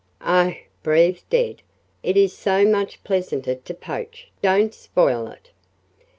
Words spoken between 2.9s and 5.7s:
pleasanter to poach don't spoil it."